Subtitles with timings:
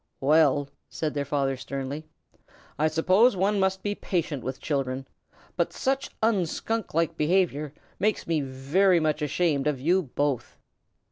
[0.19, 2.05] "Well," said their father sternly,
[2.79, 5.07] "I suppose one must be patient with children,
[5.55, 10.57] but such unskunklike behavior makes me very much ashamed of you both."